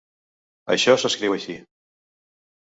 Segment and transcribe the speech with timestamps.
[0.75, 1.59] Això s'escriu així.